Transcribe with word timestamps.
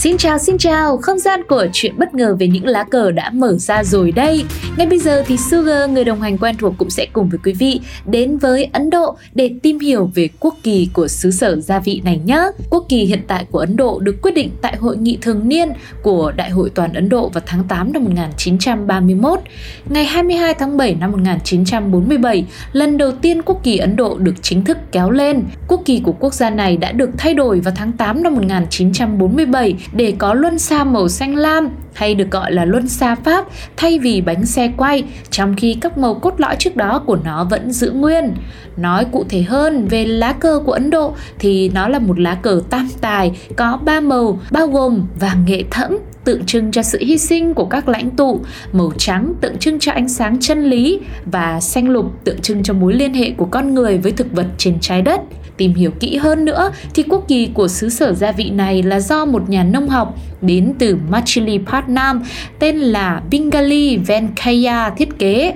Xin 0.00 0.16
chào 0.16 0.38
xin 0.38 0.58
chào, 0.58 0.96
không 0.96 1.18
gian 1.18 1.40
của 1.48 1.66
chuyện 1.72 1.94
bất 1.98 2.14
ngờ 2.14 2.36
về 2.38 2.48
những 2.48 2.66
lá 2.66 2.84
cờ 2.84 3.10
đã 3.10 3.30
mở 3.30 3.56
ra 3.58 3.84
rồi 3.84 4.12
đây. 4.12 4.44
Ngay 4.76 4.86
bây 4.86 4.98
giờ 4.98 5.22
thì 5.26 5.36
Sugar, 5.36 5.90
người 5.90 6.04
đồng 6.04 6.20
hành 6.20 6.38
quen 6.38 6.56
thuộc 6.58 6.74
cũng 6.78 6.90
sẽ 6.90 7.06
cùng 7.12 7.28
với 7.28 7.38
quý 7.44 7.52
vị 7.52 7.80
đến 8.06 8.38
với 8.38 8.68
Ấn 8.72 8.90
Độ 8.90 9.16
để 9.34 9.50
tìm 9.62 9.78
hiểu 9.78 10.10
về 10.14 10.28
quốc 10.40 10.54
kỳ 10.62 10.88
của 10.92 11.08
xứ 11.08 11.30
sở 11.30 11.60
gia 11.60 11.78
vị 11.78 12.02
này 12.04 12.20
nhé. 12.24 12.42
Quốc 12.70 12.86
kỳ 12.88 13.04
hiện 13.04 13.22
tại 13.26 13.44
của 13.50 13.58
Ấn 13.58 13.76
Độ 13.76 13.98
được 13.98 14.22
quyết 14.22 14.34
định 14.34 14.50
tại 14.62 14.76
hội 14.76 14.96
nghị 14.96 15.18
thường 15.22 15.48
niên 15.48 15.72
của 16.02 16.32
Đại 16.36 16.50
hội 16.50 16.70
toàn 16.70 16.92
Ấn 16.92 17.08
Độ 17.08 17.28
vào 17.28 17.42
tháng 17.46 17.64
8 17.64 17.92
năm 17.92 18.04
1931. 18.04 19.40
Ngày 19.88 20.04
22 20.04 20.54
tháng 20.54 20.76
7 20.76 20.94
năm 20.94 21.12
1947, 21.12 22.44
lần 22.72 22.98
đầu 22.98 23.12
tiên 23.12 23.42
quốc 23.42 23.60
kỳ 23.62 23.76
Ấn 23.76 23.96
Độ 23.96 24.18
được 24.18 24.34
chính 24.42 24.64
thức 24.64 24.78
kéo 24.92 25.10
lên. 25.10 25.42
Quốc 25.68 25.82
kỳ 25.84 26.00
của 26.04 26.12
quốc 26.12 26.34
gia 26.34 26.50
này 26.50 26.76
đã 26.76 26.92
được 26.92 27.10
thay 27.18 27.34
đổi 27.34 27.60
vào 27.60 27.74
tháng 27.76 27.92
8 27.92 28.22
năm 28.22 28.34
1947 28.34 29.74
để 29.92 30.14
có 30.18 30.34
luân 30.34 30.58
xa 30.58 30.84
màu 30.84 31.08
xanh 31.08 31.36
lam 31.36 31.68
hay 31.94 32.14
được 32.14 32.30
gọi 32.30 32.52
là 32.52 32.64
luân 32.64 32.88
xa 32.88 33.14
Pháp 33.14 33.44
thay 33.76 33.98
vì 33.98 34.20
bánh 34.20 34.46
xe 34.46 34.72
quay, 34.76 35.04
trong 35.30 35.54
khi 35.56 35.76
các 35.80 35.98
màu 35.98 36.14
cốt 36.14 36.34
lõi 36.40 36.56
trước 36.58 36.76
đó 36.76 37.02
của 37.06 37.18
nó 37.24 37.44
vẫn 37.44 37.72
giữ 37.72 37.90
nguyên. 37.90 38.34
Nói 38.76 39.04
cụ 39.12 39.24
thể 39.28 39.42
hơn 39.42 39.88
về 39.88 40.04
lá 40.04 40.32
cờ 40.32 40.60
của 40.66 40.72
Ấn 40.72 40.90
Độ 40.90 41.14
thì 41.38 41.68
nó 41.68 41.88
là 41.88 41.98
một 41.98 42.20
lá 42.20 42.34
cờ 42.34 42.62
tam 42.70 42.88
tài 43.00 43.32
có 43.56 43.78
ba 43.84 44.00
màu 44.00 44.40
bao 44.50 44.66
gồm 44.66 45.06
vàng 45.20 45.44
nghệ 45.46 45.64
thẫm, 45.70 45.98
tượng 46.24 46.46
trưng 46.46 46.70
cho 46.70 46.82
sự 46.82 46.98
hy 47.00 47.18
sinh 47.18 47.54
của 47.54 47.64
các 47.64 47.88
lãnh 47.88 48.10
tụ, 48.10 48.40
màu 48.72 48.92
trắng 48.98 49.32
tượng 49.40 49.58
trưng 49.58 49.78
cho 49.78 49.92
ánh 49.92 50.08
sáng 50.08 50.40
chân 50.40 50.64
lý 50.64 51.00
và 51.24 51.60
xanh 51.60 51.88
lục 51.88 52.24
tượng 52.24 52.40
trưng 52.40 52.62
cho 52.62 52.74
mối 52.74 52.94
liên 52.94 53.14
hệ 53.14 53.30
của 53.30 53.46
con 53.50 53.74
người 53.74 53.98
với 53.98 54.12
thực 54.12 54.32
vật 54.32 54.46
trên 54.58 54.80
trái 54.80 55.02
đất. 55.02 55.20
Tìm 55.60 55.74
hiểu 55.74 55.90
kỹ 56.00 56.16
hơn 56.16 56.44
nữa 56.44 56.72
thì 56.94 57.02
quốc 57.02 57.24
kỳ 57.28 57.48
của 57.54 57.68
xứ 57.68 57.88
sở 57.88 58.12
gia 58.12 58.32
vị 58.32 58.50
này 58.50 58.82
là 58.82 59.00
do 59.00 59.24
một 59.24 59.48
nhà 59.48 59.64
nông 59.64 59.88
học 59.88 60.14
đến 60.40 60.72
từ 60.78 60.96
Machilipatnam 61.08 62.22
tên 62.58 62.76
là 62.76 63.22
Bingali 63.30 63.96
Venkaya 63.96 64.90
thiết 64.90 65.18
kế. 65.18 65.54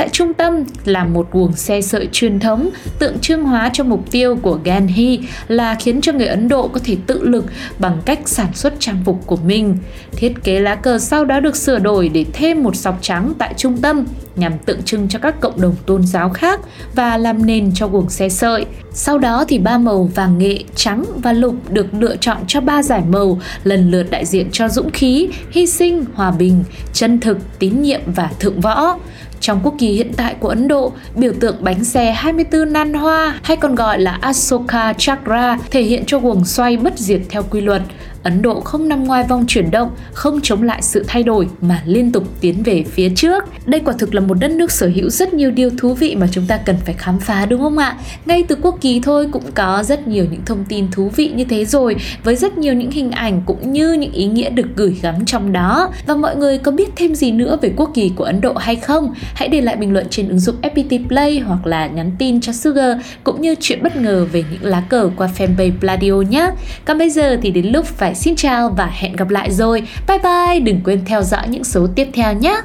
Tại 0.00 0.08
trung 0.12 0.34
tâm 0.34 0.64
là 0.84 1.04
một 1.04 1.28
guồng 1.32 1.52
xe 1.52 1.80
sợi 1.80 2.08
truyền 2.12 2.40
thống 2.40 2.70
tượng 2.98 3.18
trưng 3.18 3.44
hóa 3.44 3.70
cho 3.72 3.84
mục 3.84 4.10
tiêu 4.10 4.36
của 4.42 4.58
Gandhi 4.64 5.20
là 5.48 5.74
khiến 5.74 6.00
cho 6.00 6.12
người 6.12 6.26
Ấn 6.26 6.48
Độ 6.48 6.68
có 6.68 6.80
thể 6.84 6.96
tự 7.06 7.22
lực 7.22 7.44
bằng 7.78 7.98
cách 8.04 8.18
sản 8.24 8.54
xuất 8.54 8.74
trang 8.78 9.02
phục 9.04 9.26
của 9.26 9.36
mình. 9.36 9.76
Thiết 10.12 10.32
kế 10.44 10.60
lá 10.60 10.74
cờ 10.74 10.98
sau 10.98 11.24
đó 11.24 11.40
được 11.40 11.56
sửa 11.56 11.78
đổi 11.78 12.08
để 12.08 12.24
thêm 12.32 12.62
một 12.62 12.76
sọc 12.76 12.98
trắng 13.00 13.32
tại 13.38 13.54
trung 13.56 13.76
tâm 13.76 14.06
nhằm 14.36 14.58
tượng 14.58 14.82
trưng 14.82 15.08
cho 15.08 15.18
các 15.18 15.40
cộng 15.40 15.60
đồng 15.60 15.76
tôn 15.86 16.06
giáo 16.06 16.30
khác 16.30 16.60
và 16.94 17.16
làm 17.16 17.46
nền 17.46 17.72
cho 17.74 17.88
guồng 17.88 18.10
xe 18.10 18.28
sợi. 18.28 18.66
Sau 18.92 19.18
đó 19.18 19.44
thì 19.48 19.58
ba 19.58 19.78
màu 19.78 20.10
vàng 20.14 20.38
nghệ, 20.38 20.58
trắng 20.74 21.04
và 21.16 21.32
lục 21.32 21.54
được 21.70 21.86
lựa 21.94 22.16
chọn 22.16 22.38
cho 22.46 22.60
ba 22.60 22.82
giải 22.82 23.02
màu 23.10 23.40
lần 23.64 23.90
lượt 23.90 24.06
đại 24.10 24.26
diện 24.26 24.48
cho 24.52 24.68
dũng 24.68 24.90
khí, 24.90 25.28
hy 25.50 25.66
sinh, 25.66 26.04
hòa 26.14 26.30
bình, 26.30 26.64
chân 26.92 27.20
thực, 27.20 27.38
tín 27.58 27.82
nhiệm 27.82 28.00
và 28.06 28.30
thượng 28.38 28.60
võ. 28.60 28.98
Trong 29.40 29.60
quốc 29.62 29.74
kỳ 29.78 29.92
hiện 29.92 30.12
tại 30.16 30.34
của 30.40 30.48
Ấn 30.48 30.68
Độ, 30.68 30.92
biểu 31.16 31.32
tượng 31.40 31.56
bánh 31.60 31.84
xe 31.84 32.12
24 32.12 32.72
nan 32.72 32.94
hoa 32.94 33.40
hay 33.42 33.56
còn 33.56 33.74
gọi 33.74 34.00
là 34.00 34.18
Ashoka 34.20 34.92
Chakra 34.92 35.58
thể 35.70 35.82
hiện 35.82 36.02
cho 36.06 36.18
guồng 36.18 36.44
xoay 36.44 36.76
bất 36.76 36.98
diệt 36.98 37.20
theo 37.30 37.42
quy 37.50 37.60
luật. 37.60 37.82
Ấn 38.22 38.42
Độ 38.42 38.60
không 38.60 38.88
nằm 38.88 39.04
ngoài 39.04 39.24
vòng 39.28 39.44
chuyển 39.48 39.70
động, 39.70 39.90
không 40.12 40.40
chống 40.42 40.62
lại 40.62 40.82
sự 40.82 41.04
thay 41.08 41.22
đổi 41.22 41.48
mà 41.60 41.82
liên 41.86 42.12
tục 42.12 42.24
tiến 42.40 42.62
về 42.62 42.84
phía 42.90 43.08
trước. 43.16 43.44
Đây 43.66 43.80
quả 43.84 43.94
thực 43.98 44.14
là 44.14 44.20
một 44.20 44.34
đất 44.40 44.50
nước 44.50 44.70
sở 44.70 44.90
hữu 44.94 45.08
rất 45.08 45.34
nhiều 45.34 45.50
điều 45.50 45.70
thú 45.78 45.94
vị 45.94 46.16
mà 46.16 46.26
chúng 46.32 46.46
ta 46.46 46.56
cần 46.56 46.76
phải 46.84 46.94
khám 46.98 47.18
phá 47.18 47.46
đúng 47.46 47.60
không 47.60 47.78
ạ? 47.78 47.96
Ngay 48.26 48.42
từ 48.42 48.56
quốc 48.62 48.78
kỳ 48.80 49.00
thôi 49.00 49.28
cũng 49.32 49.52
có 49.54 49.82
rất 49.82 50.08
nhiều 50.08 50.26
những 50.30 50.44
thông 50.46 50.64
tin 50.68 50.90
thú 50.90 51.10
vị 51.16 51.32
như 51.34 51.44
thế 51.44 51.64
rồi, 51.64 51.96
với 52.24 52.36
rất 52.36 52.58
nhiều 52.58 52.74
những 52.74 52.90
hình 52.90 53.10
ảnh 53.10 53.42
cũng 53.46 53.72
như 53.72 53.92
những 53.92 54.12
ý 54.12 54.26
nghĩa 54.26 54.50
được 54.50 54.66
gửi 54.76 54.98
gắm 55.02 55.24
trong 55.24 55.52
đó. 55.52 55.92
Và 56.06 56.14
mọi 56.14 56.36
người 56.36 56.58
có 56.58 56.72
biết 56.72 56.90
thêm 56.96 57.14
gì 57.14 57.32
nữa 57.32 57.58
về 57.62 57.72
quốc 57.76 57.90
kỳ 57.94 58.12
của 58.16 58.24
Ấn 58.24 58.40
Độ 58.40 58.54
hay 58.54 58.76
không? 58.76 59.14
hãy 59.34 59.48
để 59.48 59.60
lại 59.60 59.76
bình 59.76 59.92
luận 59.92 60.06
trên 60.10 60.28
ứng 60.28 60.38
dụng 60.38 60.56
FPT 60.62 61.08
Play 61.08 61.38
hoặc 61.38 61.66
là 61.66 61.86
nhắn 61.86 62.12
tin 62.18 62.40
cho 62.40 62.52
Sugar 62.52 62.96
cũng 63.24 63.40
như 63.40 63.54
chuyện 63.60 63.82
bất 63.82 63.96
ngờ 63.96 64.26
về 64.32 64.44
những 64.50 64.64
lá 64.64 64.82
cờ 64.88 65.10
qua 65.16 65.28
fanpage 65.38 65.78
Pladio 65.80 66.12
nhé. 66.12 66.50
Còn 66.84 66.98
bây 66.98 67.10
giờ 67.10 67.38
thì 67.42 67.50
đến 67.50 67.66
lúc 67.66 67.86
phải 67.86 68.14
xin 68.14 68.36
chào 68.36 68.68
và 68.68 68.86
hẹn 68.86 69.16
gặp 69.16 69.30
lại 69.30 69.50
rồi. 69.50 69.82
Bye 70.08 70.18
bye, 70.18 70.60
đừng 70.60 70.80
quên 70.84 71.04
theo 71.04 71.22
dõi 71.22 71.48
những 71.48 71.64
số 71.64 71.86
tiếp 71.94 72.08
theo 72.12 72.32
nhé. 72.32 72.56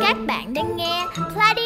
Các 0.00 0.16
bạn 0.26 0.54
đang 0.54 0.76
nghe 0.76 1.00
Pladio 1.14 1.63